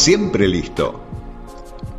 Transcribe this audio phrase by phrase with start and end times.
[0.00, 0.98] siempre listo.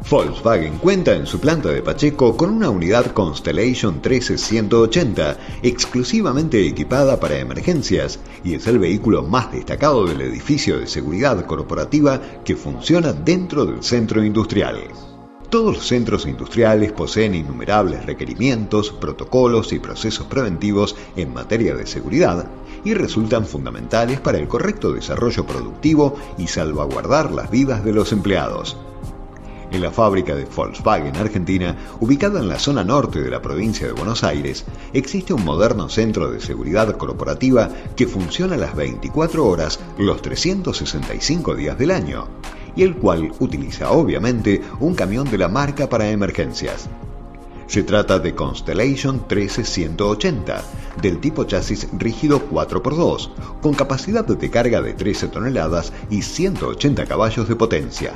[0.10, 7.38] Volkswagen cuenta en su planta de Pacheco con una unidad Constellation 13180 exclusivamente equipada para
[7.38, 13.68] emergencias y es el vehículo más destacado del edificio de seguridad corporativa que funciona dentro
[13.68, 14.80] del centro industrial.
[15.52, 22.48] Todos los centros industriales poseen innumerables requerimientos, protocolos y procesos preventivos en materia de seguridad
[22.84, 28.78] y resultan fundamentales para el correcto desarrollo productivo y salvaguardar las vidas de los empleados
[29.72, 33.94] en la fábrica de Volkswagen Argentina, ubicada en la zona norte de la provincia de
[33.94, 40.22] Buenos Aires, existe un moderno centro de seguridad corporativa que funciona las 24 horas los
[40.22, 42.28] 365 días del año,
[42.76, 46.90] y el cual utiliza obviamente un camión de la marca para emergencias.
[47.72, 50.62] Se trata de Constellation 13180,
[51.02, 53.30] del tipo chasis rígido 4x2,
[53.62, 58.12] con capacidad de carga de 13 toneladas y 180 caballos de potencia.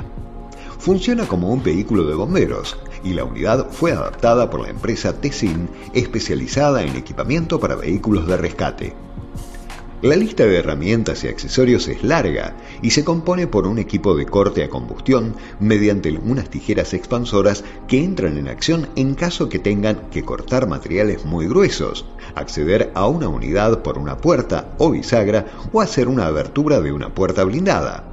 [0.78, 5.70] Funciona como un vehículo de bomberos y la unidad fue adaptada por la empresa Tessin,
[5.94, 8.94] especializada en equipamiento para vehículos de rescate.
[10.06, 14.24] La lista de herramientas y accesorios es larga y se compone por un equipo de
[14.24, 20.08] corte a combustión mediante unas tijeras expansoras que entran en acción en caso que tengan
[20.12, 25.80] que cortar materiales muy gruesos, acceder a una unidad por una puerta o bisagra o
[25.80, 28.04] hacer una abertura de una puerta blindada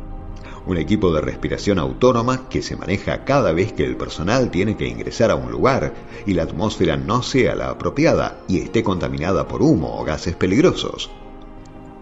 [0.66, 4.88] un equipo de respiración autónoma que se maneja cada vez que el personal tiene que
[4.88, 5.94] ingresar a un lugar
[6.26, 11.12] y la atmósfera no sea la apropiada y esté contaminada por humo o gases peligrosos.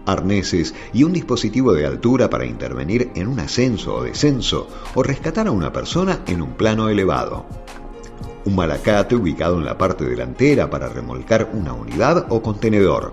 [0.06, 5.46] Arneses y un dispositivo de altura para intervenir en un ascenso o descenso o rescatar
[5.46, 7.46] a una persona en un plano elevado.
[8.44, 13.12] Un malacate ubicado en la parte delantera para remolcar una unidad o contenedor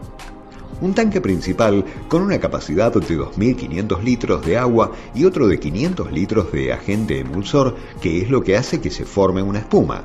[0.82, 6.12] un tanque principal con una capacidad de 2.500 litros de agua y otro de 500
[6.12, 10.04] litros de agente emulsor, que es lo que hace que se forme una espuma.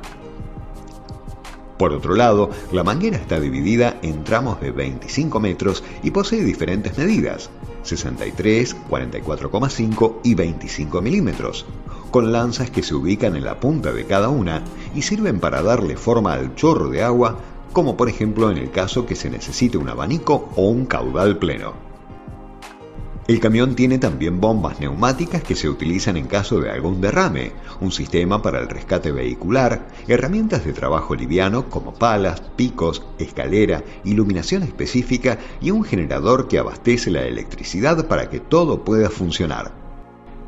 [1.77, 6.97] Por otro lado, la manguera está dividida en tramos de 25 metros y posee diferentes
[6.97, 7.49] medidas,
[7.83, 11.65] 63, 44,5 y 25 milímetros,
[12.11, 14.63] con lanzas que se ubican en la punta de cada una
[14.95, 17.37] y sirven para darle forma al chorro de agua
[17.75, 21.94] como por ejemplo en el caso que se necesite un abanico o un caudal pleno.
[23.27, 27.91] El camión tiene también bombas neumáticas que se utilizan en caso de algún derrame, un
[27.91, 35.39] sistema para el rescate vehicular, herramientas de trabajo liviano como palas, picos, escalera, iluminación específica
[35.59, 39.71] y un generador que abastece la electricidad para que todo pueda funcionar.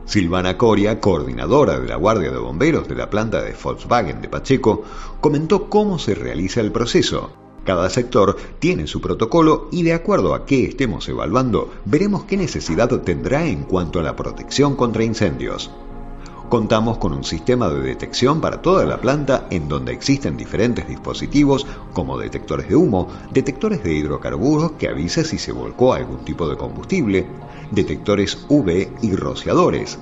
[0.06, 4.84] Silvana Coria, coordinadora de la Guardia de Bomberos de la planta de Volkswagen de Pacheco,
[5.20, 7.47] comentó cómo se realiza el proceso.
[7.68, 12.88] Cada sector tiene su protocolo y de acuerdo a qué estemos evaluando, veremos qué necesidad
[13.02, 15.70] tendrá en cuanto a la protección contra incendios.
[16.48, 21.68] Contamos con un sistema de detección para toda la planta en donde existen diferentes dispositivos
[21.92, 26.56] como detectores de humo, detectores de hidrocarburos que avisa si se volcó algún tipo de
[26.56, 27.28] combustible,
[27.72, 30.00] detectores UV y rociadores.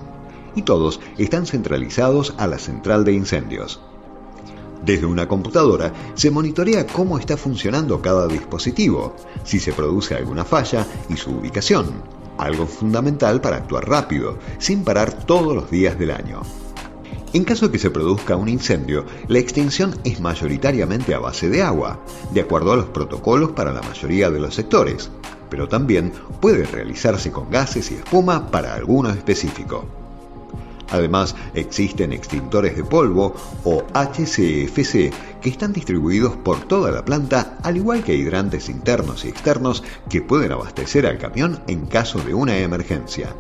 [0.54, 3.82] Y todos están centralizados a la central de incendios.
[4.86, 10.86] Desde una computadora se monitorea cómo está funcionando cada dispositivo, si se produce alguna falla
[11.10, 16.42] y su ubicación algo fundamental para actuar rápido, sin parar todos los días del año.
[17.34, 21.64] En caso de que se produzca un incendio, la extinción es mayoritariamente a base de
[21.64, 22.00] agua,
[22.32, 25.10] de acuerdo a los protocolos para la mayoría de los sectores,
[25.50, 30.05] pero también puede realizarse con gases y espuma para alguno específico.
[30.90, 37.78] Además, existen extintores de polvo o HCFC que están distribuidos por toda la planta, al
[37.78, 42.58] igual que hidrantes internos y externos que pueden abastecer al camión en caso de una
[42.58, 43.36] emergencia.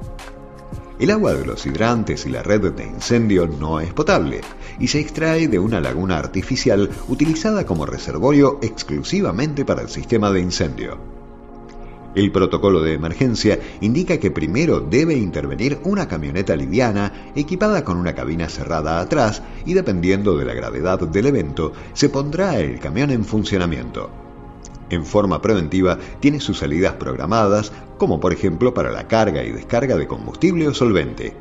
[0.97, 4.39] El agua de los hidrantes y la red de incendio no es potable
[4.79, 10.39] y se extrae de una laguna artificial utilizada como reservorio exclusivamente para el sistema de
[10.39, 11.14] incendio.
[12.15, 18.15] El protocolo de emergencia indica que primero debe intervenir una camioneta liviana equipada con una
[18.15, 23.25] cabina cerrada atrás y dependiendo de la gravedad del evento se pondrá el camión en
[23.25, 24.09] funcionamiento.
[24.89, 29.97] En forma preventiva tiene sus salidas programadas, como por ejemplo para la carga y descarga
[29.97, 31.33] de combustible o solvente.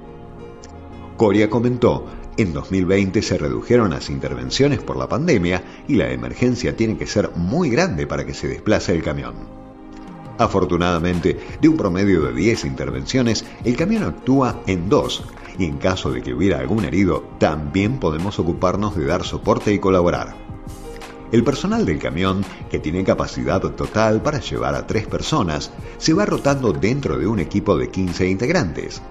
[1.16, 2.06] Coria comentó,
[2.36, 7.30] en 2020 se redujeron las intervenciones por la pandemia y la emergencia tiene que ser
[7.36, 9.63] muy grande para que se desplace el camión.
[10.38, 15.24] Afortunadamente, de un promedio de 10 intervenciones, el camión actúa en dos,
[15.58, 19.78] y en caso de que hubiera algún herido, también podemos ocuparnos de dar soporte y
[19.78, 20.34] colaborar.
[21.30, 26.26] El personal del camión, que tiene capacidad total para llevar a tres personas, se va
[26.26, 29.02] rotando dentro de un equipo de 15 integrantes.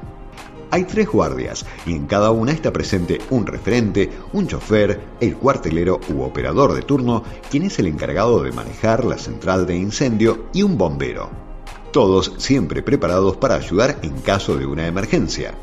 [0.74, 6.00] Hay tres guardias y en cada una está presente un referente, un chofer, el cuartelero
[6.10, 10.64] u operador de turno, quien es el encargado de manejar la central de incendio y
[10.64, 11.30] un bombero.
[11.92, 15.54] Todos siempre preparados para ayudar en caso de una emergencia.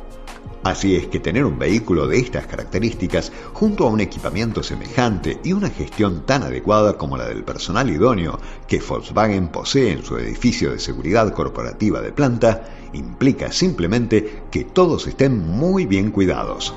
[0.63, 5.55] Así es que tener un vehículo de estas características, junto a un equipamiento semejante y
[5.55, 10.73] una gestión tan adecuada como la del personal idóneo que Volkswagen posee en su edificio
[10.73, 16.75] de seguridad corporativa de planta, implica simplemente que todos estén muy bien cuidados.